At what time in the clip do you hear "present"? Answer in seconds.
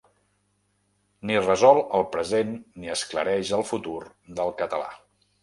2.15-2.55